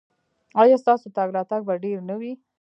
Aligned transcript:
ایا 0.61 0.77
ستاسو 0.83 1.07
تګ 1.17 1.29
راتګ 1.35 1.61
به 1.67 1.73
ډیر 1.83 1.97
نه 2.09 2.15
وي؟ 2.19 2.31